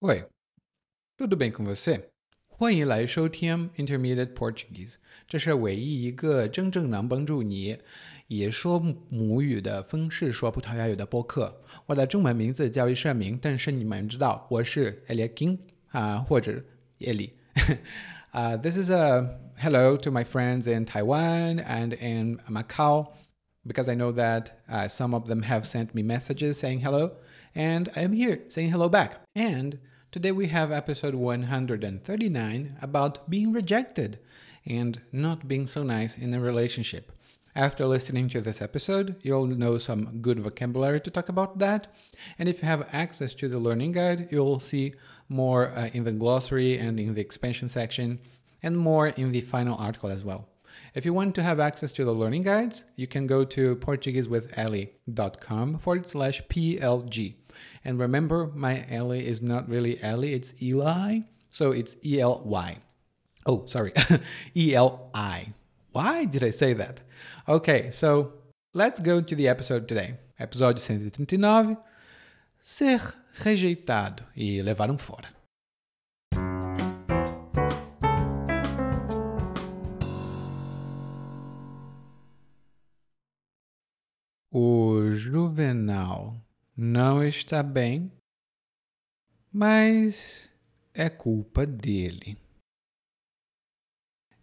[0.00, 0.24] Oi,
[1.16, 2.08] tudo bem com você？
[2.48, 7.78] 欢迎来收听 Intermediate Portuguese，这是唯一一个真正能帮助你
[8.28, 11.62] 也说母语的方式说葡萄牙语的播客。
[11.86, 15.58] 我的中文名字叫易胜明，但是你们知道我是 Elia King
[15.90, 16.62] 啊，或者
[17.00, 23.08] Eli。uh, this is a hello to my friends in Taiwan and in Macau
[23.66, 27.16] because I know that uh, some of them have sent me messages saying hello,
[27.57, 29.19] and I am here saying hello back.
[29.35, 29.79] And
[30.11, 34.19] today we have episode 139 about being rejected
[34.67, 37.11] and not being so nice in a relationship.
[37.55, 41.87] After listening to this episode, you'll know some good vocabulary to talk about that.
[42.37, 44.93] And if you have access to the learning guide, you'll see
[45.27, 48.19] more uh, in the glossary and in the expansion section,
[48.61, 50.47] and more in the final article as well.
[50.93, 55.79] If you want to have access to the learning guides, you can go to PortugueseWithEli.com
[55.79, 57.33] forward slash PLG.
[57.87, 61.19] And remember, my Ellie is not really Ellie, it's Eli.
[61.49, 62.79] So it's E L Y.
[63.45, 63.93] Oh, sorry,
[64.57, 65.53] E L I.
[65.93, 66.99] Why did I say that?
[67.47, 68.33] Okay, so
[68.73, 70.17] let's go to the episode today.
[70.37, 71.77] Episódio 139.
[72.61, 72.99] Ser
[73.35, 75.29] rejeitado e levar um fora.
[84.51, 86.46] O Juvenal
[86.77, 88.11] não está bem,
[89.51, 90.51] mas
[90.93, 92.37] é culpa dele.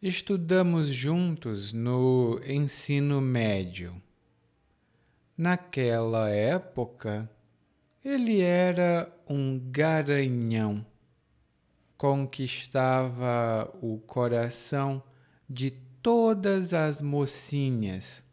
[0.03, 4.03] Estudamos juntos no ensino médio.
[5.39, 7.31] Naquela época,
[8.05, 10.85] ele era um garanhão.
[11.97, 15.01] Conquistava o coração
[15.49, 15.71] de
[16.03, 18.25] todas as mocinhas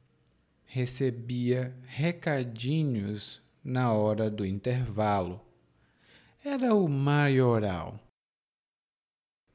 [0.66, 5.40] recebia recadinhos na hora do intervalo.
[6.44, 8.00] Era o maioral.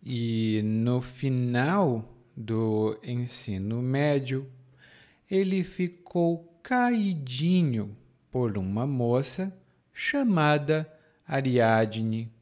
[0.03, 4.51] E no final do ensino médio,
[5.29, 7.97] ele ficou caidinho
[8.31, 9.53] por uma moça
[9.93, 10.93] chamada
[11.27, 12.33] Ariadne.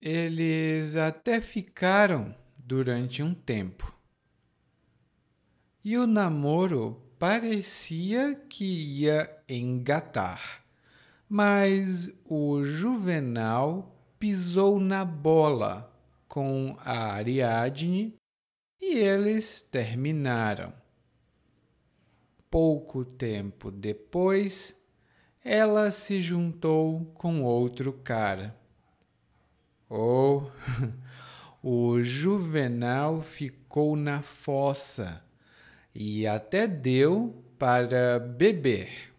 [0.00, 3.94] Eles até ficaram durante um tempo.
[5.84, 10.64] E o namoro parecia que ia engatar,
[11.28, 15.88] mas o Juvenal pisou na bola
[16.26, 18.16] com a Ariadne
[18.80, 20.72] e eles terminaram.
[22.50, 24.76] Pouco tempo depois,
[25.44, 28.52] ela se juntou com outro cara.
[29.88, 30.42] Oh,
[31.62, 35.22] o Juvenal ficou na fossa
[35.94, 39.12] e até deu para beber.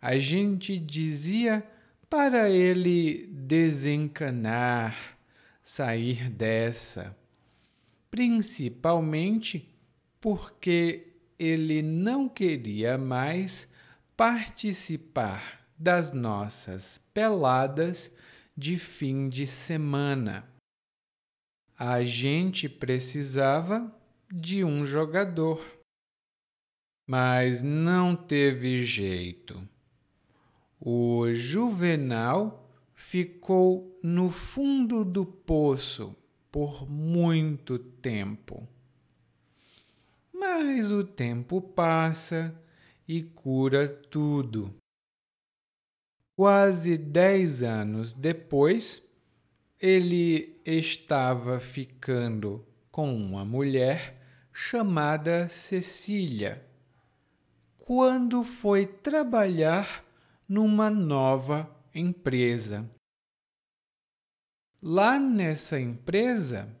[0.00, 1.66] A gente dizia
[2.08, 5.18] para ele desencanar,
[5.62, 7.16] sair dessa,
[8.10, 9.68] principalmente
[10.20, 13.68] porque ele não queria mais
[14.16, 18.10] participar das nossas peladas
[18.56, 20.48] de fim de semana.
[21.78, 23.94] A gente precisava
[24.30, 25.64] de um jogador.
[27.06, 29.66] Mas não teve jeito.
[30.80, 36.16] O Juvenal ficou no fundo do poço
[36.50, 38.66] por muito tempo.
[40.32, 42.54] Mas o tempo passa
[43.06, 44.74] e cura tudo.
[46.36, 49.02] Quase dez anos depois,
[49.80, 52.65] ele estava ficando
[52.96, 54.16] com uma mulher
[54.54, 56.66] chamada Cecília,
[57.76, 60.02] quando foi trabalhar
[60.48, 62.90] numa nova empresa.
[64.80, 66.74] Lá nessa empresa,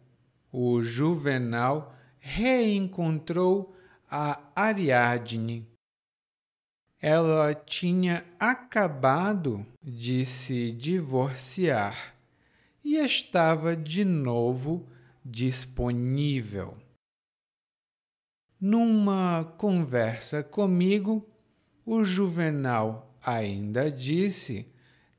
[0.50, 3.76] o Juvenal reencontrou
[4.10, 5.68] a Ariadne.
[6.98, 12.16] Ela tinha acabado de se divorciar
[12.82, 14.95] e estava de novo
[15.28, 16.78] disponível.
[18.60, 21.28] Numa conversa comigo,
[21.84, 24.72] o Juvenal ainda disse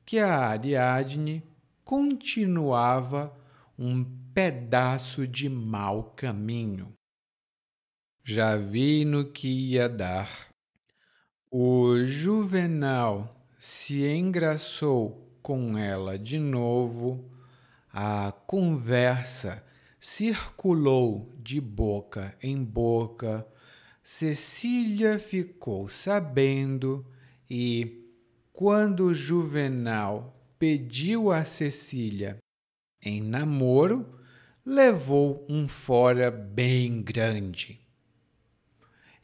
[0.04, 1.44] que a Ariadne
[1.84, 3.36] continuava
[3.78, 4.02] um
[4.32, 6.94] pedaço de mau caminho.
[8.24, 10.48] Já vi no que ia dar.
[11.50, 17.30] O Juvenal se engraçou com ela de novo,
[17.92, 19.64] a conversa
[20.00, 23.46] circulou de boca em boca.
[24.02, 27.04] Cecília ficou sabendo
[27.50, 28.04] e,
[28.52, 32.38] quando Juvenal pediu a Cecília
[33.02, 34.18] em namoro,
[34.64, 37.80] levou um fora bem grande.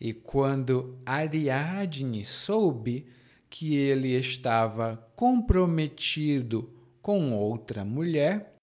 [0.01, 3.07] E quando Ariadne soube
[3.49, 8.54] que ele estava comprometido com outra mulher,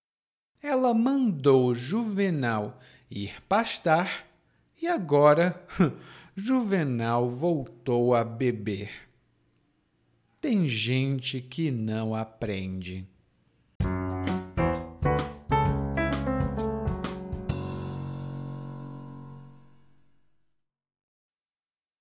[0.62, 2.80] ela mandou Juvenal
[3.10, 4.28] ir pastar
[4.81, 5.66] e agora
[6.36, 8.92] Juvenal voltou a beber.
[10.40, 13.08] Tem gente que não aprende.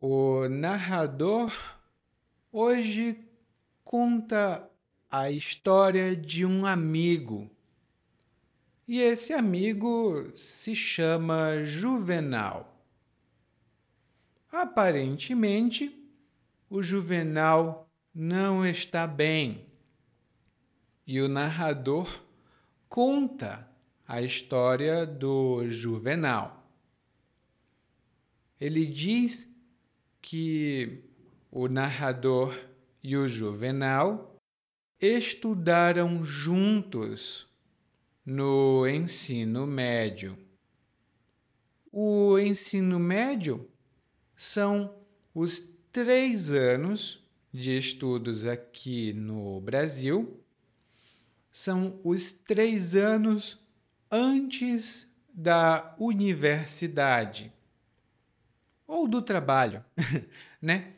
[0.00, 1.52] O narrador
[2.50, 3.22] hoje
[3.84, 4.66] conta
[5.10, 7.50] a história de um amigo.
[8.92, 12.84] E esse amigo se chama Juvenal.
[14.50, 15.96] Aparentemente,
[16.68, 19.64] o Juvenal não está bem.
[21.06, 22.20] E o narrador
[22.88, 23.64] conta
[24.08, 26.68] a história do Juvenal.
[28.60, 29.48] Ele diz
[30.20, 31.04] que
[31.48, 32.58] o narrador
[33.04, 34.36] e o Juvenal
[35.00, 37.48] estudaram juntos
[38.24, 40.38] no ensino médio.
[41.92, 43.68] O ensino médio
[44.36, 44.94] são
[45.34, 50.40] os três anos de estudos aqui no Brasil
[51.50, 53.58] são os três anos
[54.10, 57.52] antes da universidade
[58.86, 59.84] ou do trabalho,
[60.60, 60.94] né?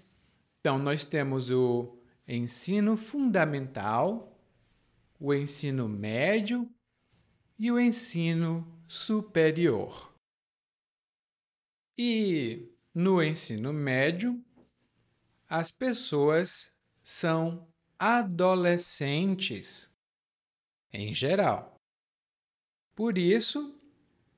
[0.61, 1.97] Então, nós temos o
[2.27, 4.39] ensino fundamental,
[5.19, 6.69] o ensino médio
[7.59, 10.13] e o ensino superior.
[11.97, 14.43] E no ensino médio,
[15.49, 16.73] as pessoas
[17.03, 17.69] são
[17.99, 19.93] adolescentes
[20.93, 21.77] em geral.
[22.95, 23.79] Por isso,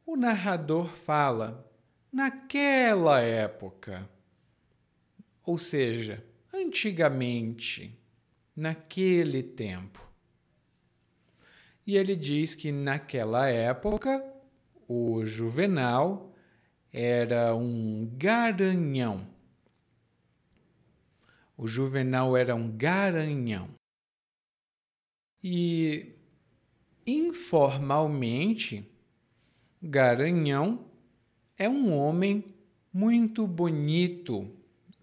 [0.06, 1.69] o narrador fala
[2.12, 4.08] naquela época,
[5.43, 7.99] ou seja, antigamente,
[8.55, 10.00] naquele tempo.
[11.86, 14.25] E ele diz que naquela época
[14.88, 16.34] o Juvenal
[16.92, 19.34] era um garanhão
[21.56, 23.69] o Juvenal era um garanhão.
[25.42, 26.14] E,
[27.06, 28.90] informalmente,
[29.86, 30.86] Garanhão
[31.58, 32.42] é um homem
[32.90, 34.50] muito bonito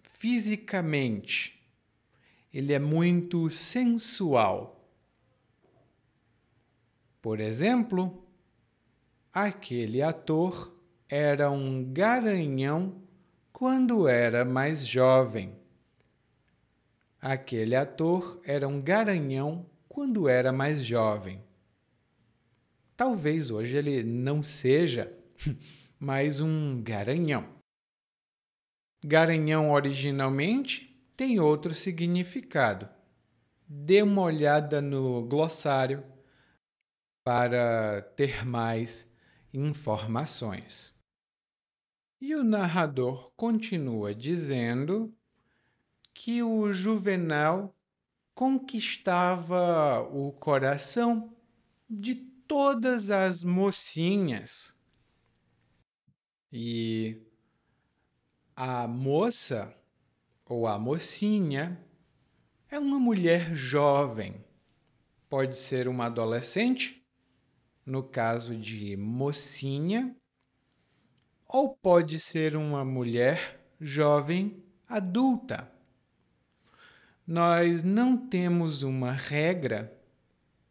[0.02, 1.62] fisicamente.
[2.52, 4.81] Ele é muito sensual.
[7.22, 8.26] Por exemplo,
[9.32, 10.76] aquele ator
[11.08, 13.00] era um garanhão
[13.52, 15.56] quando era mais jovem.
[17.20, 21.40] Aquele ator era um garanhão quando era mais jovem.
[22.96, 25.16] Talvez hoje ele não seja
[26.00, 27.48] mais um garanhão.
[29.04, 32.88] Garanhão originalmente tem outro significado.
[33.68, 36.10] Dê uma olhada no glossário
[37.24, 39.10] para ter mais
[39.52, 40.92] informações.
[42.20, 45.12] E o narrador continua dizendo
[46.14, 47.76] que o Juvenal
[48.34, 51.34] conquistava o coração
[51.88, 54.74] de todas as mocinhas.
[56.52, 57.20] E
[58.54, 59.74] a moça
[60.44, 61.82] ou a mocinha
[62.70, 64.44] é uma mulher jovem.
[65.28, 67.01] Pode ser uma adolescente,
[67.84, 70.14] no caso de mocinha,
[71.46, 75.72] ou pode ser uma mulher jovem adulta
[77.26, 79.96] nós não temos uma regra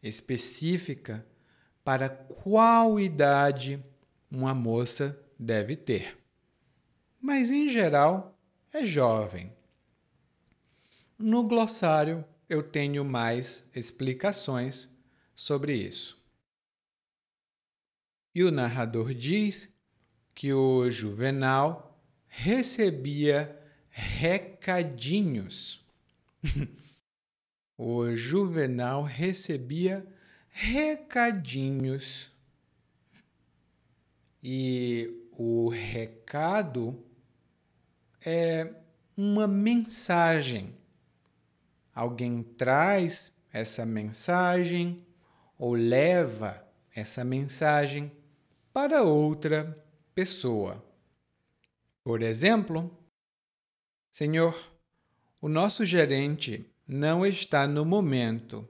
[0.03, 1.25] específica
[1.83, 3.83] para qual idade
[4.29, 6.17] uma moça deve ter.
[7.19, 8.37] Mas, em geral,
[8.71, 9.51] é jovem.
[11.17, 14.89] No glossário eu tenho mais explicações
[15.33, 16.20] sobre isso.
[18.33, 19.73] E o narrador diz
[20.33, 23.59] que o Juvenal recebia
[23.89, 25.81] recadinhos
[27.77, 30.05] o Juvenal recebia
[30.49, 32.31] recadinhos.
[34.43, 37.03] E o recado
[38.25, 38.71] é
[39.15, 40.75] uma mensagem.
[41.93, 45.05] Alguém traz essa mensagem
[45.57, 48.11] ou leva essa mensagem
[48.73, 49.77] para outra
[50.15, 50.83] pessoa.
[52.03, 52.95] Por exemplo,
[54.09, 54.55] Senhor,
[55.41, 58.67] o nosso gerente não está no momento,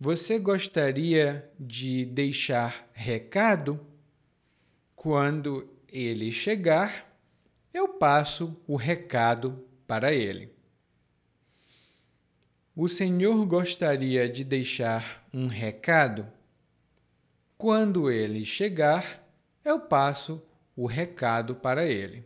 [0.00, 3.80] Você gostaria de deixar recado?
[4.94, 7.18] Quando ele chegar,
[7.74, 10.52] eu passo o recado para ele.
[12.76, 16.28] O senhor gostaria de deixar um recado?
[17.58, 19.28] Quando ele chegar,
[19.64, 20.40] eu passo
[20.76, 22.24] o recado para ele.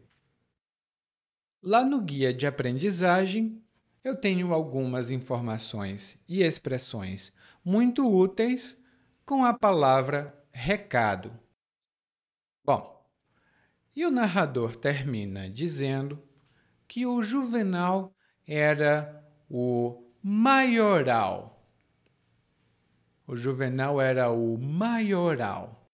[1.62, 3.64] Lá no guia de aprendizagem,
[4.04, 7.32] eu tenho algumas informações e expressões
[7.64, 8.78] muito úteis
[9.24, 11.32] com a palavra recado.
[12.62, 13.02] Bom,
[13.96, 16.22] e o narrador termina dizendo
[16.86, 18.14] que o Juvenal
[18.46, 21.51] era o maioral.
[23.26, 25.88] O Juvenal era o maioral.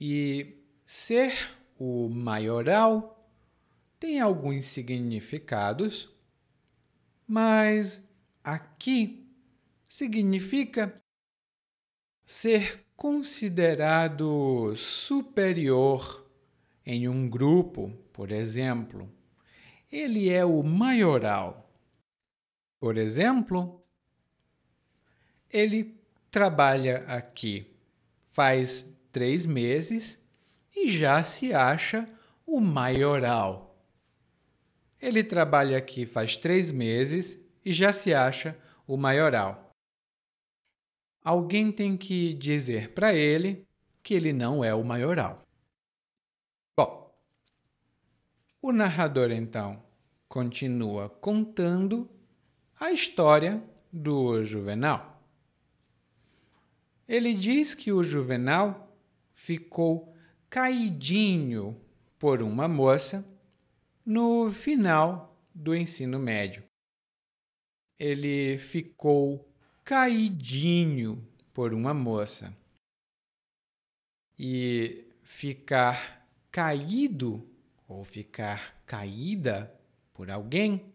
[0.00, 0.56] E
[0.86, 3.28] ser o maioral
[4.00, 6.12] tem alguns significados,
[7.26, 8.02] mas
[8.42, 9.28] aqui
[9.88, 11.00] significa
[12.24, 16.26] ser considerado superior
[16.84, 19.08] em um grupo, por exemplo.
[19.90, 21.70] Ele é o maioral.
[22.80, 23.81] Por exemplo,
[25.52, 25.94] ele
[26.30, 27.70] trabalha aqui
[28.30, 30.18] faz três meses
[30.74, 32.08] e já se acha
[32.46, 33.76] o maioral.
[35.00, 38.56] Ele trabalha aqui faz três meses e já se acha
[38.86, 39.70] o maioral.
[41.22, 43.66] Alguém tem que dizer para ele
[44.02, 45.42] que ele não é o maioral.
[46.76, 47.14] Bom,
[48.60, 49.84] o narrador então
[50.28, 52.10] continua contando
[52.80, 55.11] a história do Juvenal.
[57.12, 58.90] Ele diz que o Juvenal
[59.34, 60.16] ficou
[60.48, 61.78] caidinho
[62.18, 63.22] por uma moça
[64.02, 66.64] no final do ensino médio.
[67.98, 69.46] Ele ficou
[69.84, 72.56] caidinho por uma moça.
[74.38, 77.46] E ficar caído
[77.86, 79.70] ou ficar caída
[80.14, 80.90] por alguém,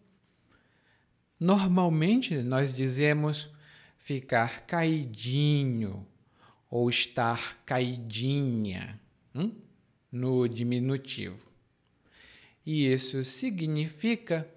[1.39, 3.55] normalmente nós dizemos
[4.07, 6.07] ficar caidinho
[6.69, 8.97] ou estar caidinha,
[9.35, 9.53] hum?
[10.09, 11.51] no diminutivo.
[12.65, 14.47] E isso significa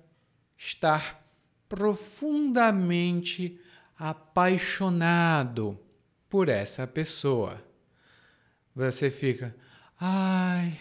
[0.56, 1.28] estar
[1.68, 3.58] profundamente
[3.98, 5.76] apaixonado
[6.28, 7.60] por essa pessoa.
[8.72, 9.56] Você fica,
[9.98, 10.78] ai,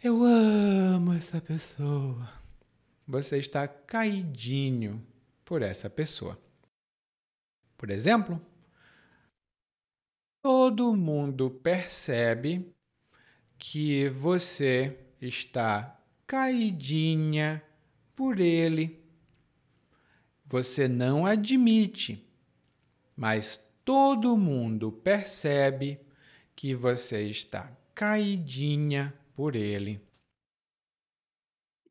[0.00, 2.32] eu amo essa pessoa.
[3.08, 5.04] Você está caidinho
[5.44, 6.43] por essa pessoa.
[7.84, 8.40] Por exemplo,
[10.40, 12.74] todo mundo percebe
[13.58, 17.62] que você está caidinha
[18.16, 19.04] por ele.
[20.46, 22.26] Você não admite,
[23.14, 26.00] mas todo mundo percebe
[26.56, 30.00] que você está caidinha por ele.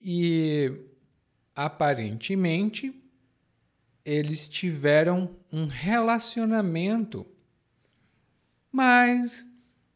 [0.02, 0.72] E
[1.56, 3.03] aparentemente
[4.06, 7.26] eles tiveram um relacionamento
[8.74, 9.48] mas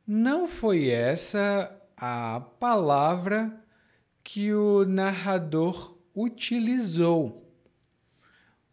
[0.05, 3.59] não foi essa a palavra
[4.23, 7.51] que o narrador utilizou.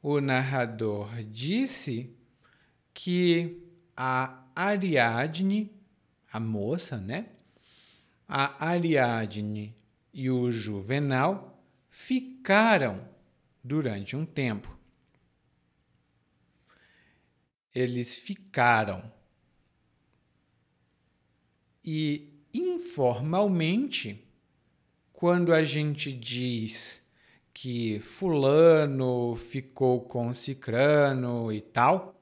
[0.03, 2.15] O narrador disse
[2.93, 5.73] que a Ariadne,
[6.31, 7.29] a moça, né?
[8.29, 9.75] A Ariadne
[10.13, 13.09] e o Juvenal ficaram
[13.63, 14.74] durante um tempo.
[17.75, 19.13] Eles ficaram.
[21.85, 24.25] E informalmente,
[25.13, 27.03] quando a gente diz
[27.53, 32.21] que fulano ficou com cicrano e tal,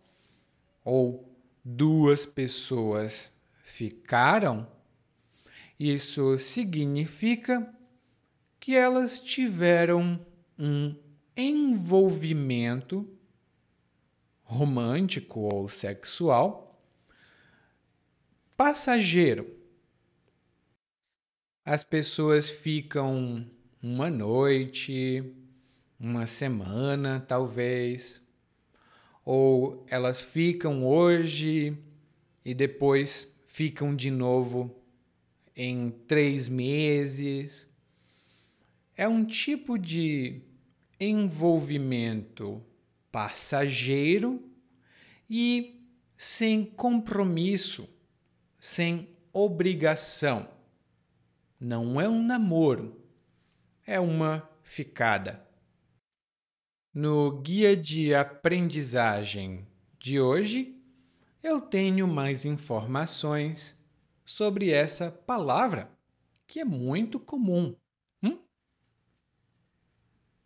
[0.84, 1.28] ou
[1.64, 3.32] duas pessoas
[3.62, 4.66] ficaram,
[5.78, 7.72] isso significa
[8.60, 10.24] que elas tiveram
[10.58, 10.94] um
[11.36, 13.08] envolvimento
[14.52, 16.78] romântico ou sexual
[18.56, 19.58] passageiro.
[21.64, 23.44] As pessoas ficam
[23.82, 25.24] uma noite,
[25.98, 28.22] uma semana, talvez,
[29.24, 31.76] ou elas ficam hoje
[32.44, 34.74] e depois ficam de novo
[35.56, 37.68] em três meses.
[38.96, 40.40] É um tipo de
[41.00, 42.62] envolvimento
[43.12, 44.50] passageiro
[45.30, 47.88] e sem compromisso
[48.58, 50.48] sem obrigação.
[51.58, 53.04] Não é um namoro,
[53.84, 55.44] é uma ficada.
[56.94, 59.66] No guia de aprendizagem
[59.98, 60.80] de hoje,
[61.42, 63.76] eu tenho mais informações
[64.24, 65.90] sobre essa palavra
[66.46, 67.74] que é muito comum.
[68.22, 68.38] Hum?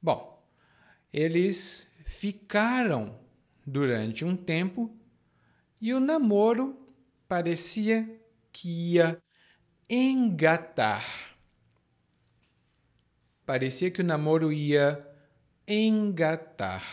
[0.00, 0.42] Bom,
[1.12, 3.18] eles ficaram
[3.66, 4.96] durante um tempo
[5.80, 6.78] e o namoro
[7.28, 8.08] parecia
[8.52, 9.22] que ia
[9.90, 11.04] engatar.
[13.44, 14.98] Parecia que o namoro ia
[15.66, 16.84] engatar.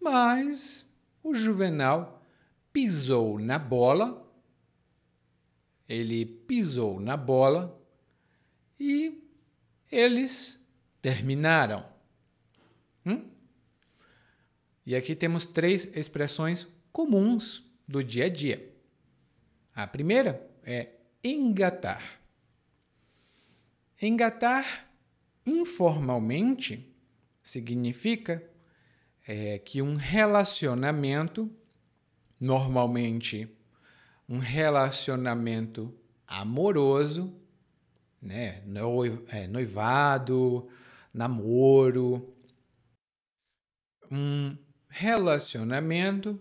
[0.00, 0.88] Mas
[1.22, 2.22] o Juvenal
[2.72, 4.30] pisou na bola,
[5.88, 7.80] ele pisou na bola
[8.78, 9.28] e
[9.90, 10.60] eles
[11.00, 11.92] terminaram.
[13.04, 13.28] Hum?
[14.84, 18.72] E aqui temos três expressões comuns do dia a dia.
[19.74, 20.90] A primeira é
[21.22, 22.20] engatar.
[24.00, 24.88] Engatar
[25.46, 26.92] informalmente
[27.42, 28.42] significa
[29.26, 31.50] é, que um relacionamento,
[32.38, 33.48] normalmente
[34.28, 35.94] um relacionamento
[36.26, 37.34] amoroso,
[38.20, 38.62] né?
[39.28, 40.68] É, noivado,
[41.12, 42.32] namoro,
[44.12, 44.54] um
[44.88, 46.38] relacionamento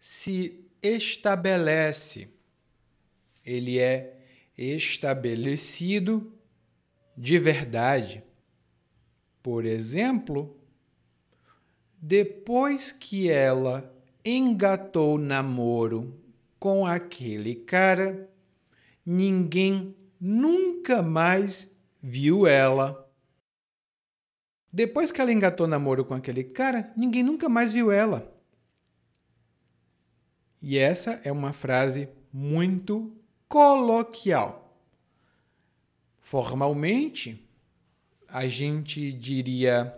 [0.00, 2.28] se estabelece,
[3.44, 4.18] ele é
[4.56, 6.32] estabelecido
[7.14, 8.24] de verdade.
[9.42, 10.56] Por exemplo,
[12.00, 16.18] depois que ela engatou namoro
[16.58, 18.30] com aquele cara,
[19.04, 21.70] ninguém nunca mais
[22.02, 23.01] viu ela.
[24.72, 28.32] Depois que ela engatou namoro com aquele cara, ninguém nunca mais viu ela.
[30.62, 33.14] E essa é uma frase muito
[33.48, 34.80] coloquial.
[36.20, 37.46] Formalmente,
[38.26, 39.94] a gente diria: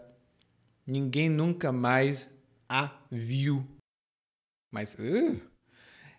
[0.85, 2.29] ninguém nunca mais
[2.69, 3.65] a viu.
[4.73, 5.41] Mas uh,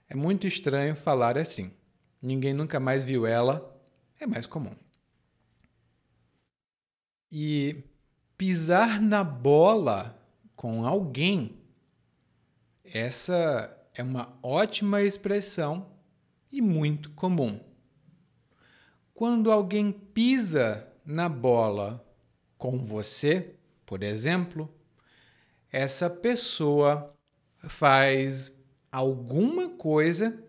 [0.07, 1.73] é muito estranho falar assim.
[2.21, 3.77] Ninguém nunca mais viu ela,
[4.17, 4.75] é mais comum.
[7.29, 7.83] E
[8.37, 10.19] pisar na bola
[10.55, 11.57] com alguém,
[12.83, 15.89] essa é uma ótima expressão
[16.51, 17.59] e muito comum.
[19.13, 22.05] Quando alguém pisa na bola
[22.57, 24.73] com você, por exemplo,
[25.71, 27.13] essa pessoa
[27.67, 28.57] faz
[28.91, 30.43] alguma coisa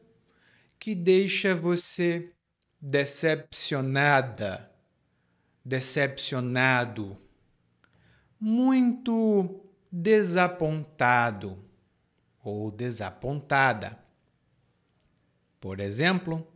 [0.78, 2.32] que deixa você
[2.80, 4.70] decepcionada,
[5.64, 7.16] decepcionado
[8.48, 11.58] muito desapontado
[12.44, 13.98] ou desapontada.
[15.58, 16.46] Por exemplo,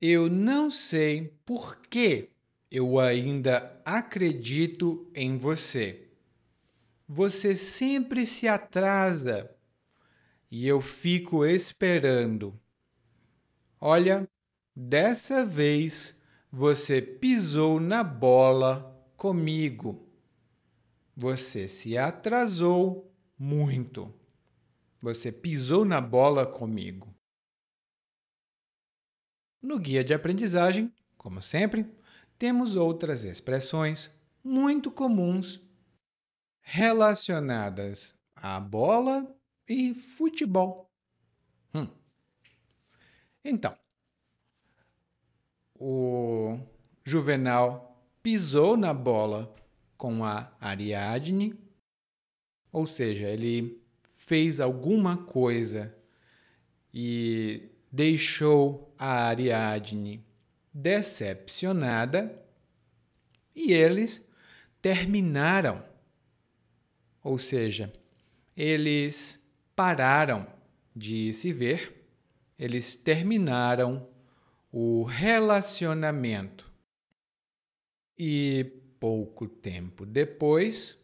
[0.00, 2.28] eu não sei por que
[2.68, 6.08] eu ainda acredito em você.
[7.06, 9.48] Você sempre se atrasa
[10.50, 12.58] e eu fico esperando.
[13.80, 14.28] Olha,
[14.74, 16.20] dessa vez
[16.50, 18.89] você pisou na bola
[19.20, 20.08] comigo.
[21.14, 24.10] Você se atrasou muito.
[24.98, 27.14] Você pisou na bola comigo.
[29.60, 31.86] No guia de aprendizagem, como sempre,
[32.38, 34.10] temos outras expressões
[34.42, 35.60] muito comuns
[36.62, 39.30] relacionadas à bola
[39.68, 40.90] e futebol.
[41.74, 41.88] Hum.
[43.44, 43.76] Então,
[45.74, 46.58] o
[47.04, 47.89] Juvenal
[48.22, 49.54] pisou na bola
[49.96, 51.58] com a Ariadne,
[52.72, 53.82] ou seja, ele
[54.14, 55.94] fez alguma coisa
[56.92, 60.24] e deixou a Ariadne
[60.72, 62.40] decepcionada
[63.54, 64.24] e eles
[64.80, 65.84] terminaram.
[67.22, 67.92] Ou seja,
[68.56, 70.46] eles pararam
[70.94, 72.06] de se ver,
[72.58, 74.08] eles terminaram
[74.72, 76.69] o relacionamento.
[78.22, 78.64] E
[79.00, 81.02] pouco tempo depois,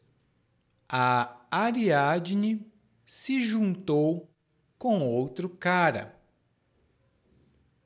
[0.86, 2.70] a Ariadne
[3.06, 4.30] se juntou
[4.78, 6.14] com outro cara.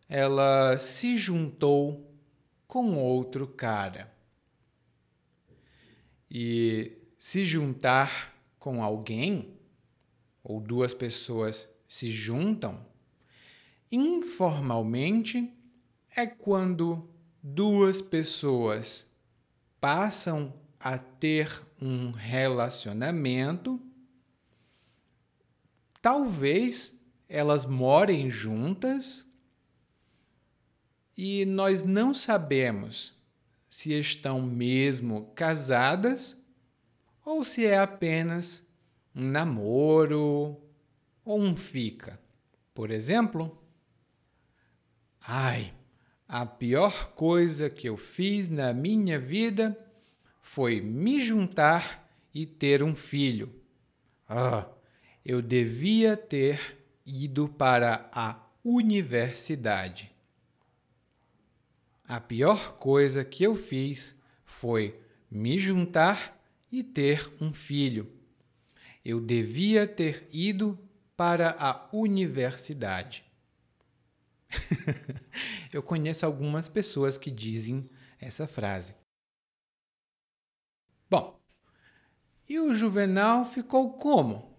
[0.08, 2.12] Ela se juntou
[2.66, 4.12] com outro cara.
[6.28, 9.56] E se juntar com alguém,
[10.42, 12.84] ou duas pessoas se juntam,
[13.92, 15.56] informalmente
[16.16, 17.08] é quando
[17.40, 19.08] duas pessoas
[19.80, 23.80] passam a ter um relacionamento,
[26.02, 26.94] talvez
[27.28, 29.26] elas morem juntas
[31.16, 33.14] e nós não sabemos
[33.68, 36.36] se estão mesmo casadas
[37.24, 38.66] ou se é apenas
[39.14, 40.60] um namoro
[41.24, 42.18] ou um fica.
[42.74, 43.62] Por exemplo,
[45.20, 45.74] ai,
[46.32, 49.76] a pior coisa que eu fiz na minha vida
[50.40, 53.52] foi me juntar e ter um filho.
[54.28, 54.68] Ah,
[55.24, 60.12] eu devia ter ido para a universidade.
[62.06, 66.40] A pior coisa que eu fiz foi me juntar
[66.70, 68.08] e ter um filho.
[69.04, 70.78] Eu devia ter ido
[71.16, 73.24] para a universidade.
[75.72, 78.94] eu conheço algumas pessoas que dizem essa frase.
[81.08, 81.40] Bom,
[82.48, 84.56] e o Juvenal ficou como?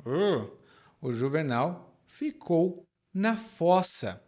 [0.00, 0.50] Uh,
[1.00, 4.22] o Juvenal ficou na fossa.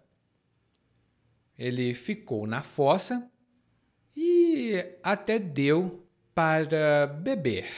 [1.59, 3.31] Ele ficou na fossa
[4.17, 7.69] e até deu para beber.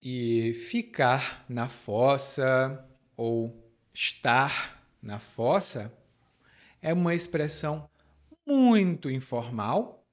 [0.00, 5.92] E ficar na fossa ou estar na fossa
[6.80, 7.90] é uma expressão
[8.46, 10.06] muito informal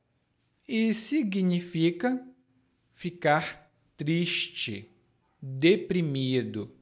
[0.67, 2.25] e significa
[2.93, 4.91] ficar triste,
[5.41, 6.75] deprimido,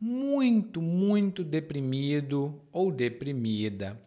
[0.00, 4.00] muito, muito deprimido ou deprimida.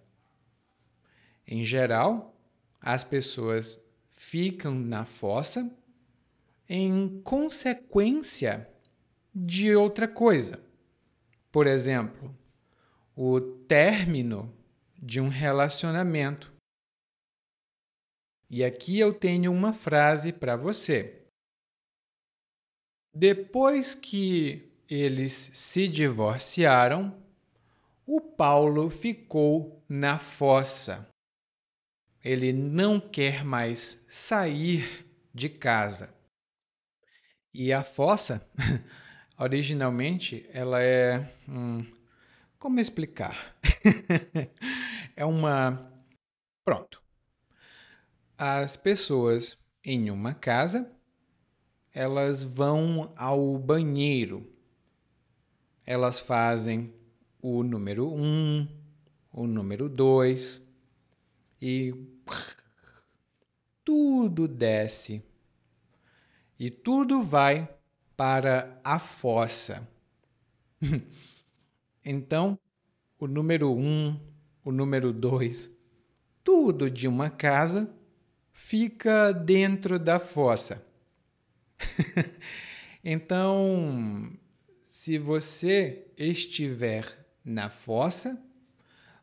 [1.46, 2.36] Em geral,
[2.80, 3.80] as pessoas
[4.12, 5.70] ficam na fossa
[6.68, 8.68] em consequência
[9.34, 10.60] de outra coisa.
[11.52, 12.36] Por exemplo,
[13.16, 14.54] o término
[14.98, 16.52] de um relacionamento.
[18.50, 21.24] E aqui eu tenho uma frase para você.
[23.14, 27.16] Depois que eles se divorciaram,
[28.06, 31.08] o Paulo ficou na fossa.
[32.24, 36.14] Ele não quer mais sair de casa.
[37.54, 38.48] E a fossa,
[39.38, 41.32] originalmente, ela é.
[42.64, 43.58] Como explicar?
[45.18, 45.92] é uma.
[46.64, 47.04] Pronto.
[48.38, 50.90] As pessoas em uma casa
[51.94, 54.50] elas vão ao banheiro.
[55.86, 56.94] Elas fazem
[57.42, 58.68] o número 1, um,
[59.34, 60.66] o número 2
[61.62, 61.94] e
[63.84, 65.22] tudo desce.
[66.58, 67.68] E tudo vai
[68.16, 69.86] para a fossa.
[72.06, 72.60] então,
[73.18, 74.20] o número 1, um,
[74.66, 75.72] o número 2,
[76.44, 77.90] tudo de uma casa
[78.52, 80.86] fica dentro da fossa.
[83.04, 84.32] então,
[84.84, 87.06] se você estiver
[87.44, 88.42] na fossa,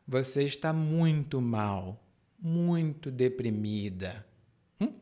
[0.07, 2.03] você está muito mal,
[2.39, 4.25] muito deprimida.
[4.79, 4.93] Hum?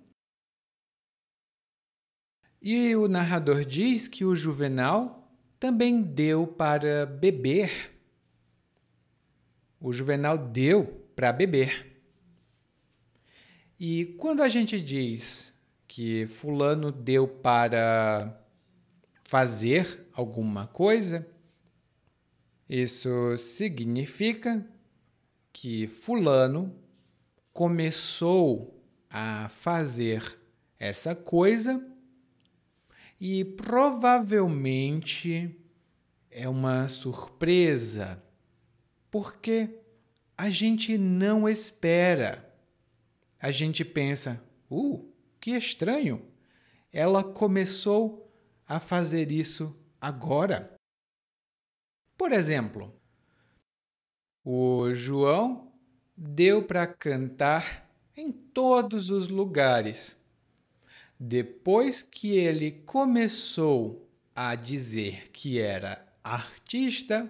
[2.61, 5.18] E o narrador diz que o Juvenal
[5.59, 7.91] também deu para beber.
[9.79, 12.01] O Juvenal deu para beber.
[13.79, 15.53] E quando a gente diz
[15.87, 18.41] que Fulano deu para
[19.23, 21.27] fazer alguma coisa,
[22.67, 24.65] isso significa
[25.51, 26.75] que Fulano
[27.51, 30.39] começou a fazer
[30.77, 31.88] essa coisa
[33.19, 35.59] e provavelmente
[36.31, 38.23] é uma surpresa,
[39.11, 39.81] porque
[40.37, 42.49] a gente não espera.
[43.39, 46.25] A gente pensa, uh, que estranho!
[46.91, 48.31] Ela começou
[48.65, 50.73] a fazer isso agora.
[52.17, 52.93] Por exemplo,
[54.43, 55.71] o João
[56.17, 60.18] deu para cantar em todos os lugares.
[61.19, 67.29] Depois que ele começou a dizer que era artista,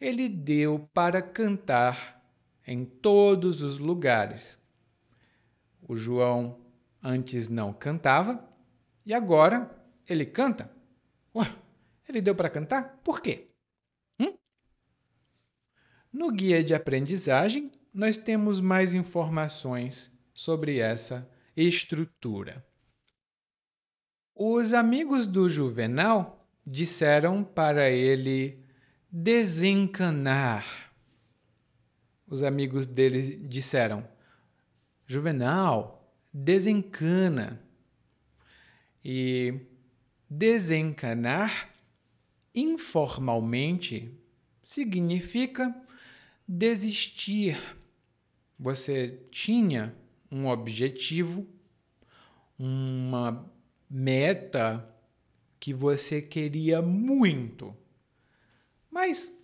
[0.00, 2.22] ele deu para cantar
[2.64, 4.56] em todos os lugares.
[5.82, 6.60] O João
[7.02, 8.48] Antes não cantava
[9.06, 9.70] e agora
[10.08, 10.70] ele canta.
[11.34, 11.46] Ué,
[12.08, 13.00] ele deu para cantar?
[13.04, 13.48] Por quê?
[14.18, 14.36] Hum?
[16.12, 22.67] No guia de aprendizagem, nós temos mais informações sobre essa estrutura.
[24.40, 28.64] Os amigos do Juvenal disseram para ele
[29.10, 30.92] desencanar.
[32.24, 34.08] Os amigos dele disseram:
[35.04, 37.60] Juvenal, desencana.
[39.04, 39.60] E
[40.30, 41.70] desencanar
[42.54, 44.16] informalmente
[44.62, 45.74] significa
[46.46, 47.58] desistir.
[48.56, 49.96] Você tinha
[50.30, 51.44] um objetivo,
[52.56, 53.57] uma
[53.88, 54.88] meta
[55.58, 57.76] que você queria muito,
[58.90, 59.34] mas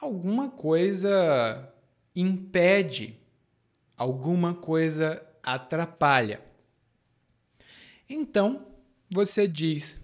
[0.00, 1.72] alguma coisa
[2.14, 3.18] impede,
[3.96, 6.42] alguma coisa atrapalha.
[8.08, 8.66] Então
[9.10, 10.00] você diz: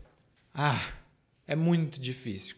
[0.52, 0.92] Ah,
[1.46, 2.56] é muito difícil.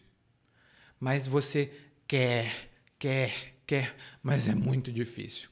[0.99, 1.71] Mas você
[2.07, 5.49] quer, quer, quer, mas é muito difícil.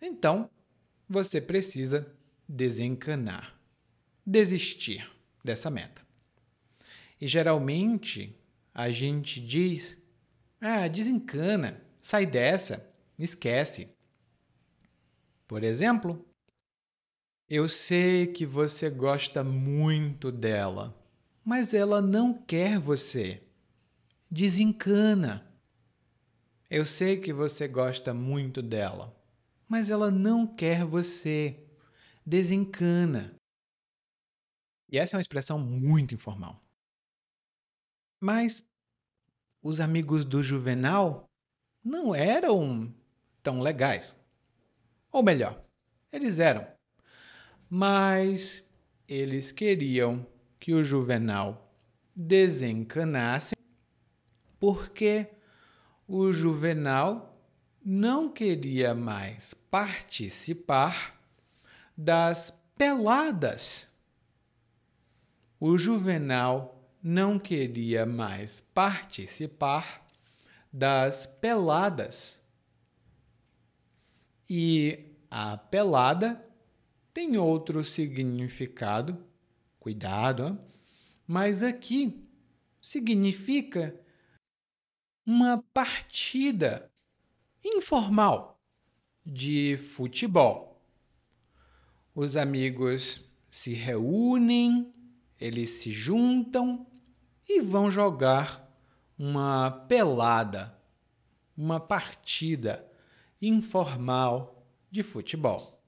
[0.00, 0.50] Então
[1.08, 2.14] você precisa
[2.48, 3.59] desencanar,
[4.26, 5.10] desistir
[5.44, 6.02] dessa meta.
[7.20, 8.38] E geralmente
[8.74, 9.98] a gente diz:
[10.60, 12.86] ah, desencana, sai dessa,
[13.18, 13.88] esquece.
[15.46, 16.24] Por exemplo,
[17.48, 20.96] eu sei que você gosta muito dela,
[21.44, 23.42] mas ela não quer você.
[24.30, 25.46] Desencana.
[26.70, 29.12] Eu sei que você gosta muito dela,
[29.68, 31.58] mas ela não quer você.
[32.24, 33.39] Desencana.
[34.90, 36.60] E essa é uma expressão muito informal.
[38.20, 38.66] Mas
[39.62, 41.30] os amigos do Juvenal
[41.82, 42.92] não eram
[43.42, 44.18] tão legais.
[45.12, 45.62] Ou melhor,
[46.12, 46.66] eles eram.
[47.68, 48.68] Mas
[49.06, 50.26] eles queriam
[50.58, 51.72] que o Juvenal
[52.14, 53.54] desencanasse
[54.58, 55.28] porque
[56.06, 57.40] o Juvenal
[57.82, 61.18] não queria mais participar
[61.96, 63.89] das peladas.
[65.62, 70.02] O Juvenal não queria mais participar
[70.72, 72.42] das peladas.
[74.48, 76.42] E a pelada
[77.12, 79.22] tem outro significado,
[79.78, 80.58] cuidado,
[81.26, 82.26] mas aqui
[82.80, 83.94] significa
[85.26, 86.90] uma partida
[87.62, 88.58] informal
[89.26, 90.82] de futebol.
[92.14, 94.90] Os amigos se reúnem,
[95.40, 96.86] eles se juntam
[97.48, 98.68] e vão jogar
[99.18, 100.78] uma pelada,
[101.56, 102.86] uma partida
[103.40, 105.82] informal de futebol.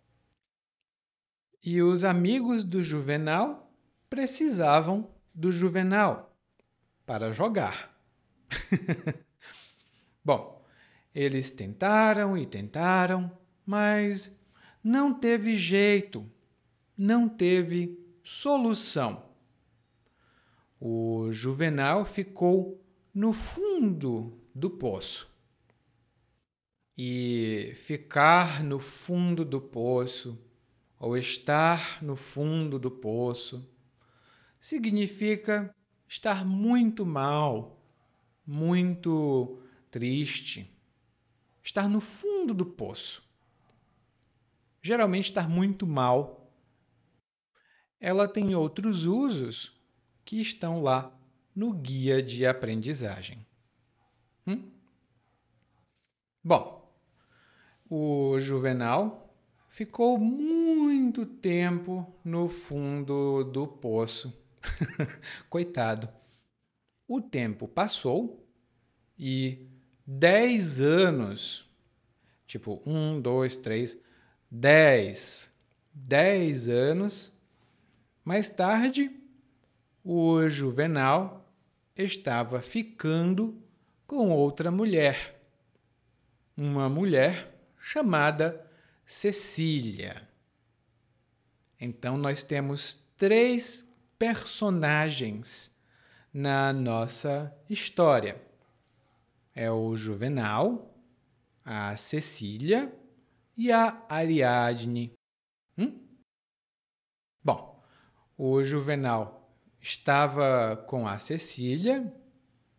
[1.62, 3.73] E os amigos do Juvenal
[4.09, 6.37] precisavam do Juvenal
[7.07, 7.97] para jogar.
[10.25, 10.65] Bom,
[11.15, 13.31] eles tentaram e tentaram,
[13.65, 14.37] mas
[14.83, 16.29] não teve jeito,
[16.97, 19.32] não teve solução.
[20.85, 25.33] O Juvenal ficou no fundo do poço.
[26.99, 30.45] E ficar no fundo do poço,
[30.99, 33.73] ou estar no fundo do poço,
[34.59, 35.73] significa
[36.09, 37.81] estar muito mal,
[38.45, 40.68] muito triste,
[41.62, 43.23] estar no fundo do poço.
[44.83, 46.53] Geralmente, estar muito mal.
[48.01, 49.81] Ela tem outros usos
[50.25, 51.13] que estão lá
[51.55, 53.47] no guia de aprendizagem.
[54.47, 54.71] Hum?
[56.43, 56.93] Bom,
[57.89, 59.35] o Juvenal
[59.69, 64.33] ficou muito tempo no fundo do poço.
[65.49, 66.09] Coitado.
[67.07, 68.47] O tempo passou
[69.19, 69.67] e
[70.07, 71.69] dez anos,
[72.47, 73.97] tipo um, dois, três,
[74.51, 75.51] dez,
[75.93, 77.33] dez anos
[78.25, 79.11] mais tarde,
[80.05, 81.49] o Juvenal
[81.97, 83.62] estava ficando
[84.07, 85.41] com outra mulher,
[86.57, 88.69] uma mulher chamada
[89.05, 90.29] Cecília.
[91.81, 93.87] Então, nós temos três
[94.19, 95.75] personagens
[96.33, 98.41] na nossa história:
[99.55, 100.97] é o Juvenal,
[101.65, 102.93] a Cecília
[103.57, 105.12] e a Ariadne.
[105.77, 106.01] Hum?
[107.43, 107.83] Bom,
[108.37, 109.41] o Juvenal
[109.83, 112.14] estava com a Cecília,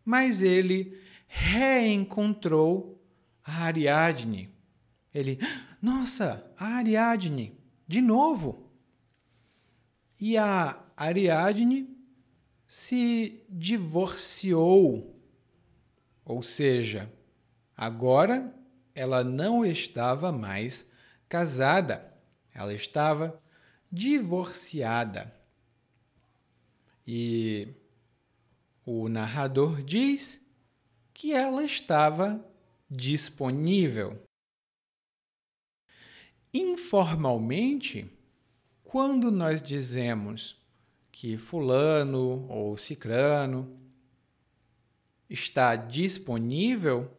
[0.02, 2.98] mas ele reencontrou
[3.44, 4.50] a Ariadne.
[5.12, 5.38] Ele,
[5.80, 8.70] nossa, a Ariadne, de novo.
[10.18, 11.94] E a Ariadne
[12.66, 15.14] se divorciou,
[16.24, 17.12] ou seja,
[17.76, 18.52] agora
[18.94, 20.88] ela não estava mais
[21.28, 22.14] casada,
[22.54, 23.38] ela estava
[23.92, 25.33] divorciada.
[27.06, 27.68] E
[28.84, 30.40] o narrador diz
[31.12, 32.44] que ela estava
[32.90, 34.22] disponível.
[36.52, 38.10] Informalmente,
[38.82, 40.56] quando nós dizemos
[41.10, 43.78] que Fulano ou Cicrano
[45.28, 47.10] está disponível,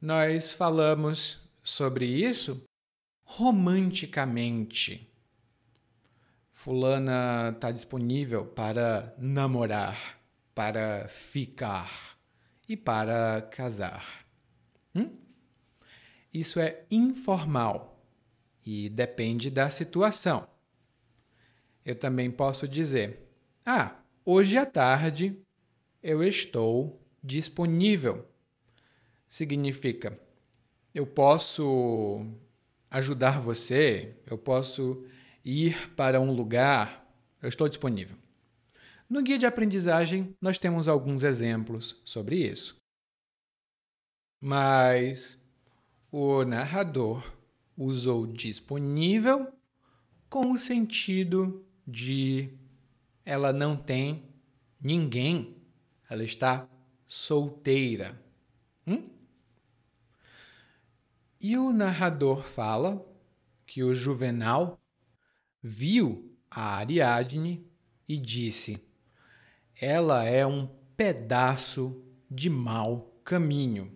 [0.00, 2.62] nós falamos sobre isso
[3.24, 5.08] romanticamente.
[6.68, 10.20] Fulana está disponível para namorar,
[10.54, 12.18] para ficar
[12.68, 14.26] e para casar.
[14.94, 15.16] Hum?
[16.30, 18.04] Isso é informal
[18.66, 20.46] e depende da situação.
[21.86, 23.26] Eu também posso dizer:
[23.64, 25.40] Ah, hoje à tarde
[26.02, 28.28] eu estou disponível.
[29.26, 30.20] Significa,
[30.94, 32.26] eu posso
[32.90, 35.06] ajudar você, eu posso
[35.48, 38.18] ir para um lugar, eu estou disponível.
[39.08, 42.76] No guia de aprendizagem, nós temos alguns exemplos sobre isso.
[44.38, 45.42] Mas
[46.12, 47.24] o narrador
[47.74, 49.50] usou disponível
[50.28, 52.52] com o sentido de
[53.24, 54.22] ela não tem
[54.78, 55.56] ninguém,
[56.10, 56.68] ela está
[57.06, 58.22] solteira.
[58.86, 59.08] Hum?
[61.40, 63.02] E o narrador fala
[63.64, 64.78] que o Juvenal
[65.62, 67.66] viu a Ariadne
[68.08, 68.82] e disse:
[69.80, 70.66] Ela é um
[70.96, 73.92] pedaço de mau caminho.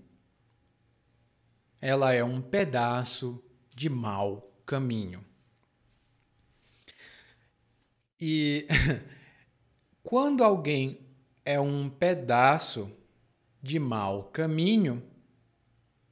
[1.81, 3.43] Ela é um pedaço
[3.75, 5.25] de mau caminho.
[8.21, 8.69] E
[10.03, 11.01] quando alguém
[11.45, 12.91] é um pedaço
[13.61, 15.03] de mau caminho,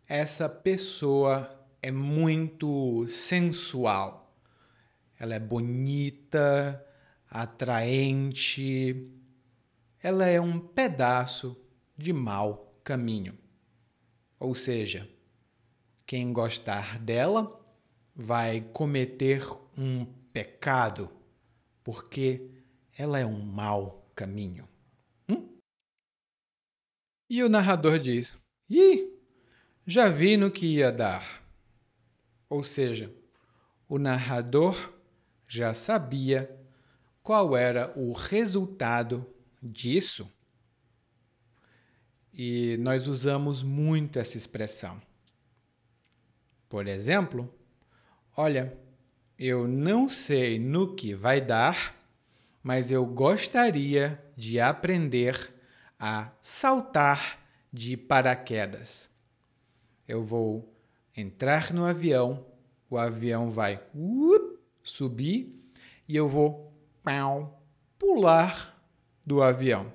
[0.08, 4.19] essa pessoa é muito sensual.
[5.20, 6.82] Ela é bonita,
[7.28, 9.06] atraente.
[10.02, 11.62] Ela é um pedaço
[11.94, 13.38] de mau caminho.
[14.38, 15.06] Ou seja,
[16.06, 17.60] quem gostar dela
[18.16, 21.10] vai cometer um pecado,
[21.84, 22.50] porque
[22.96, 24.66] ela é um mau caminho.
[25.28, 25.58] Hum?
[27.28, 28.38] E o narrador diz:
[28.70, 29.20] Ih,
[29.86, 31.44] já vi no que ia dar.
[32.48, 33.14] Ou seja,
[33.86, 34.99] o narrador
[35.50, 36.50] já sabia
[37.22, 39.26] qual era o resultado
[39.62, 40.30] disso.
[42.32, 45.00] E nós usamos muito essa expressão.
[46.68, 47.52] Por exemplo,
[48.36, 48.78] olha,
[49.38, 51.96] eu não sei no que vai dar,
[52.62, 55.52] mas eu gostaria de aprender
[55.98, 57.40] a saltar
[57.72, 59.10] de paraquedas
[60.10, 60.68] eu vou
[61.16, 62.44] entrar no avião,
[62.90, 64.49] o avião vai uh,
[64.82, 65.54] subir
[66.08, 66.72] e eu vou
[67.98, 68.82] pular
[69.24, 69.92] do avião.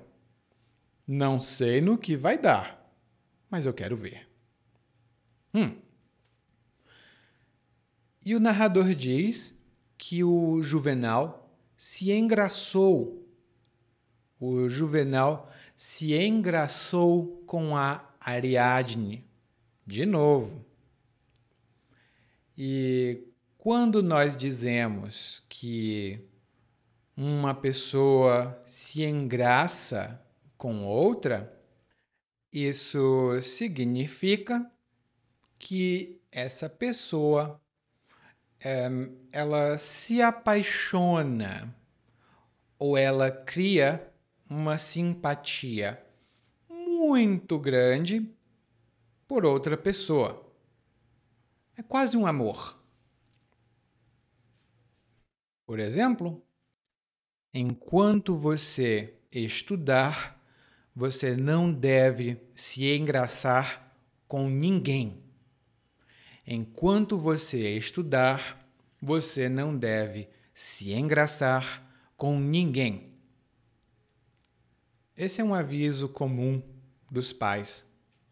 [1.06, 2.90] Não sei no que vai dar,
[3.50, 4.28] mas eu quero ver.
[5.54, 5.76] Hum.
[8.24, 9.56] E o narrador diz
[9.96, 13.26] que o Juvenal se engraçou.
[14.38, 19.24] O Juvenal se engraçou com a Ariadne,
[19.86, 20.64] de novo.
[22.58, 23.22] E
[23.66, 26.24] quando nós dizemos que
[27.16, 30.24] uma pessoa se engraça
[30.56, 31.52] com outra,
[32.52, 34.70] isso significa
[35.58, 37.60] que essa pessoa
[38.60, 38.88] é,
[39.32, 41.74] ela se apaixona
[42.78, 44.12] ou ela cria
[44.48, 46.00] uma simpatia
[46.70, 48.32] muito grande
[49.26, 50.48] por outra pessoa.
[51.76, 52.76] É quase um amor.
[55.66, 56.40] Por exemplo,
[57.52, 60.40] enquanto você estudar,
[60.94, 63.92] você não deve se engraçar
[64.28, 65.22] com ninguém.
[66.46, 68.64] Enquanto você estudar,
[69.02, 71.84] você não deve se engraçar
[72.16, 73.12] com ninguém.
[75.16, 76.62] Esse é um aviso comum
[77.10, 77.84] dos pais.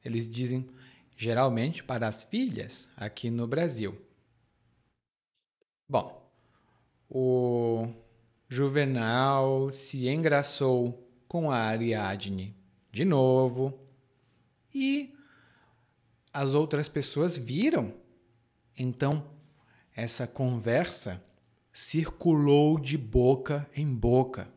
[0.04, 0.68] Eles dizem
[1.16, 4.00] geralmente para as filhas aqui no Brasil.
[5.88, 6.23] Bom,
[7.08, 7.88] o
[8.48, 12.56] Juvenal se engraçou com a Ariadne
[12.92, 13.78] de novo
[14.72, 15.14] e
[16.32, 17.94] as outras pessoas viram.
[18.76, 19.24] Então,
[19.94, 21.22] essa conversa
[21.72, 24.48] circulou de boca em boca.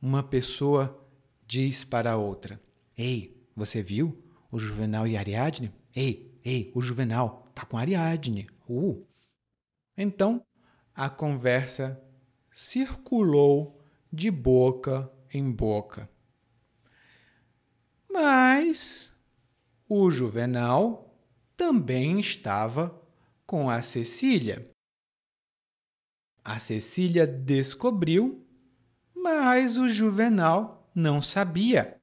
[0.00, 1.06] Uma pessoa
[1.46, 2.60] diz para a outra:
[2.96, 5.72] Ei, você viu o Juvenal e a Ariadne?
[5.94, 8.46] Ei, ei, o Juvenal tá com Ariadne.
[8.68, 9.04] Uh.
[9.96, 10.42] Então,
[11.00, 11.98] a conversa
[12.52, 13.82] circulou
[14.12, 16.10] de boca em boca.
[18.06, 19.10] Mas
[19.88, 21.18] o Juvenal
[21.56, 23.02] também estava
[23.46, 24.70] com a Cecília.
[26.44, 28.46] A Cecília descobriu,
[29.14, 31.98] mas o Juvenal não sabia.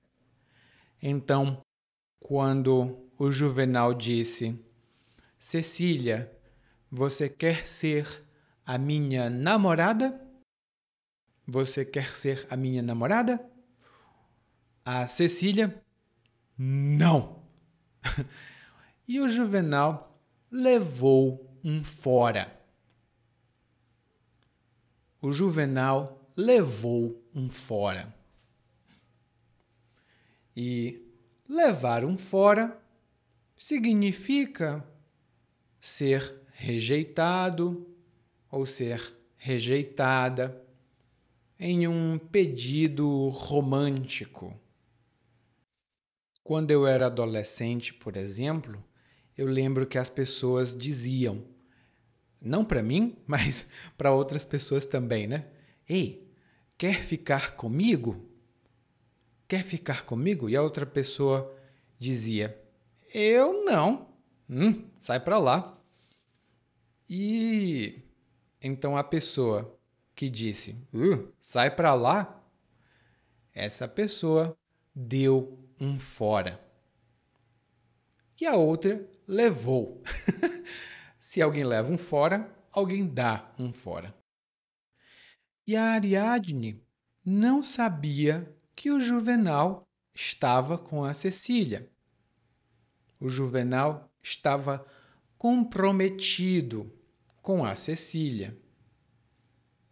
[0.99, 1.61] Então,
[2.19, 4.59] quando o Juvenal disse:
[5.37, 6.35] Cecília,
[6.89, 8.25] você quer ser
[8.67, 10.27] a minha namorada?
[11.47, 13.39] você quer ser a minha namorada?
[14.83, 15.81] A Cecília,
[16.57, 17.41] não.
[19.07, 22.53] e o Juvenal levou um fora.
[25.21, 28.13] O Juvenal levou um fora.
[30.55, 31.01] E
[31.47, 32.77] levar um fora
[33.57, 34.85] significa
[35.79, 37.96] ser rejeitado
[38.57, 40.59] ou ser rejeitada
[41.59, 44.53] em um pedido romântico.
[46.43, 48.83] Quando eu era adolescente, por exemplo,
[49.37, 51.43] eu lembro que as pessoas diziam,
[52.41, 55.45] não para mim, mas para outras pessoas também, né?
[55.87, 56.27] Ei,
[56.77, 58.27] quer ficar comigo?
[59.47, 60.49] Quer ficar comigo?
[60.49, 61.55] E a outra pessoa
[61.99, 62.59] dizia,
[63.13, 64.09] eu não.
[64.49, 65.79] Hum, sai para lá.
[67.09, 68.06] E
[68.61, 69.77] então a pessoa
[70.15, 72.43] que disse, uh, sai para lá,
[73.53, 74.57] essa pessoa
[74.93, 76.63] deu um fora.
[78.39, 80.03] E a outra levou.
[81.19, 84.15] Se alguém leva um fora, alguém dá um fora.
[85.65, 86.83] E a Ariadne
[87.25, 91.91] não sabia que o Juvenal estava com a Cecília.
[93.19, 94.85] O Juvenal estava
[95.37, 96.96] comprometido
[97.47, 98.59] com a Cecília.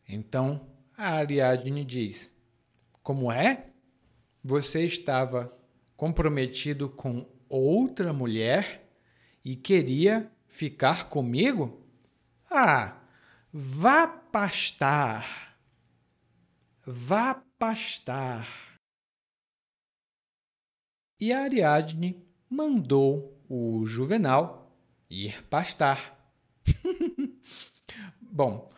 [0.06, 2.38] Então a Ariadne diz:
[3.02, 3.70] Como é?
[4.44, 5.58] Você estava
[5.96, 8.86] comprometido com outra mulher
[9.42, 11.82] e queria ficar comigo?
[12.52, 13.02] Ah,
[13.54, 15.58] vá pastar.
[16.86, 18.78] Vá pastar.
[21.18, 24.78] E a Ariadne mandou o Juvenal
[25.10, 26.15] ir pastar.
[28.36, 28.70] Bom,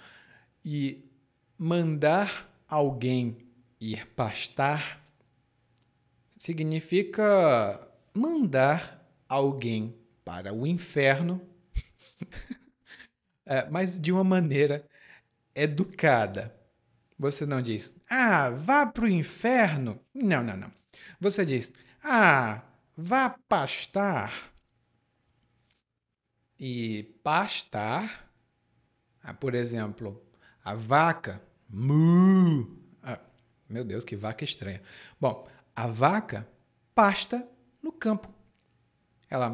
[0.63, 1.03] e
[1.57, 3.39] mandar alguém
[3.81, 5.03] ir pastar
[6.37, 11.41] significa mandar alguém para o inferno,
[13.47, 14.87] é, mas de uma maneira
[15.55, 16.55] educada.
[17.17, 19.99] Você não diz, ah, vá para o inferno.
[20.13, 20.71] Não, não, não.
[21.19, 22.61] Você diz, ah,
[22.95, 24.53] vá pastar.
[26.59, 28.26] E pastar,
[29.33, 30.21] por exemplo,
[30.63, 32.67] a vaca, mu.
[33.03, 33.19] Ah,
[33.69, 34.81] meu Deus, que vaca estranha.
[35.19, 36.47] Bom, a vaca
[36.93, 37.47] pasta
[37.81, 38.29] no campo.
[39.29, 39.51] Ela,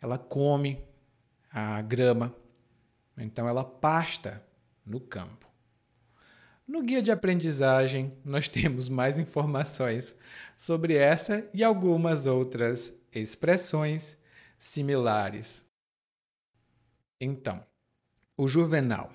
[0.00, 0.84] ela come
[1.50, 2.34] a grama,
[3.16, 4.42] então ela pasta
[4.84, 5.46] no campo.
[6.66, 10.14] No guia de aprendizagem, nós temos mais informações
[10.56, 14.18] sobre essa e algumas outras expressões
[14.58, 15.64] similares.
[17.20, 17.64] Então,
[18.36, 19.12] o Juvenal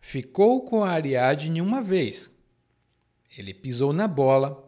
[0.00, 2.30] ficou com a Ariadne uma vez.
[3.36, 4.62] Ele pisou na bola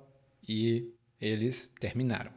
[0.47, 2.33] e eles terminaram.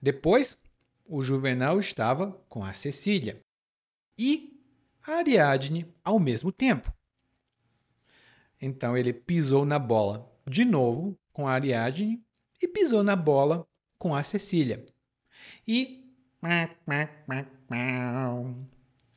[0.00, 0.58] Depois,
[1.04, 3.40] o Juvenal estava com a Cecília
[4.16, 4.60] e
[5.02, 6.92] a Ariadne ao mesmo tempo.
[8.60, 12.22] Então ele pisou na bola de novo com a Ariadne
[12.60, 13.66] e pisou na bola
[13.98, 14.86] com a Cecília.
[15.66, 16.08] E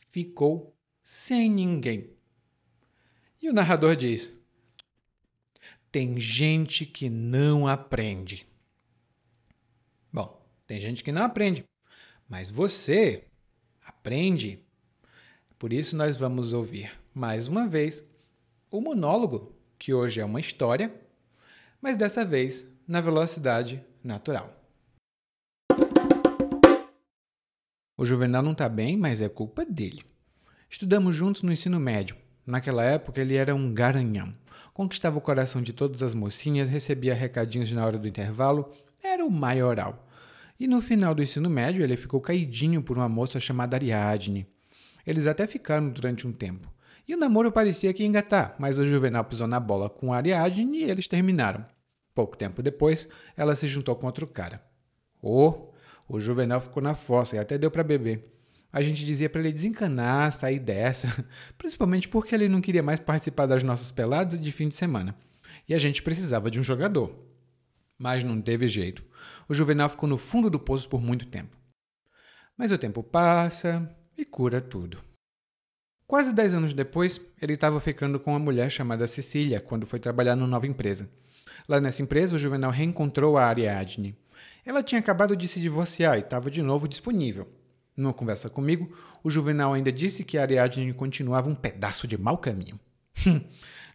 [0.10, 0.75] ficou
[1.06, 2.10] sem ninguém.
[3.40, 4.36] E o narrador diz:
[5.92, 8.48] Tem gente que não aprende.
[10.12, 11.64] Bom, tem gente que não aprende,
[12.28, 13.24] mas você
[13.86, 14.66] aprende.
[15.60, 18.04] Por isso, nós vamos ouvir mais uma vez
[18.72, 20.94] o monólogo, que hoje é uma história,
[21.80, 24.54] mas dessa vez na velocidade natural.
[27.98, 30.04] O Juvenal não está bem, mas é culpa dele.
[30.76, 32.18] Estudamos juntos no ensino médio.
[32.46, 34.34] Naquela época, ele era um garanhão.
[34.74, 38.70] Conquistava o coração de todas as mocinhas, recebia recadinhos na hora do intervalo,
[39.02, 40.06] era o maioral.
[40.60, 44.46] E no final do ensino médio, ele ficou caidinho por uma moça chamada Ariadne.
[45.08, 46.70] Eles até ficaram durante um tempo.
[47.08, 50.80] E o namoro parecia que ia engatar, mas o Juvenal pisou na bola com Ariadne
[50.80, 51.66] e eles terminaram.
[52.14, 53.08] Pouco tempo depois,
[53.38, 54.62] ela se juntou com outro cara.
[55.22, 55.70] Oh,
[56.10, 58.35] o Juvenal ficou na fossa e até deu para beber.
[58.76, 61.08] A gente dizia para ele desencanar, sair dessa,
[61.58, 65.16] principalmente porque ele não queria mais participar das nossas peladas de fim de semana.
[65.66, 67.18] E a gente precisava de um jogador.
[67.98, 69.02] Mas não teve jeito.
[69.48, 71.56] O Juvenal ficou no fundo do poço por muito tempo.
[72.58, 75.02] Mas o tempo passa e cura tudo.
[76.06, 80.36] Quase dez anos depois, ele estava ficando com uma mulher chamada Cecília quando foi trabalhar
[80.36, 81.10] numa nova empresa.
[81.70, 84.18] Lá nessa empresa, o Juvenal reencontrou a Ariadne.
[84.66, 87.48] Ela tinha acabado de se divorciar e estava de novo disponível.
[87.96, 88.94] Numa conversa comigo,
[89.24, 92.80] o Juvenal ainda disse que a Ariadne continuava um pedaço de mau caminho.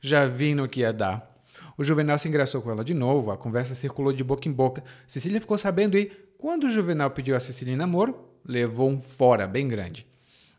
[0.01, 1.31] Já vi no que ia dar.
[1.77, 4.83] O Juvenal se engraçou com ela de novo, a conversa circulou de boca em boca.
[5.07, 6.07] Cecília ficou sabendo e,
[6.39, 10.07] quando o Juvenal pediu a Cecília em namoro, levou um fora bem grande.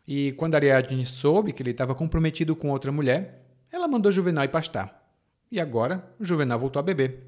[0.06, 4.48] E quando Ariadne soube que ele estava comprometido com outra mulher, ela mandou Juvenal ir
[4.48, 5.02] pastar.
[5.50, 7.26] E agora, o Juvenal voltou a beber.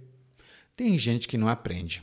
[0.76, 2.02] Tem gente que não aprende.